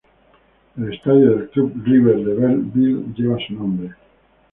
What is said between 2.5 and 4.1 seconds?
Ville lleva su nombre.